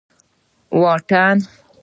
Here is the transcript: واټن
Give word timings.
واټن 0.81 1.37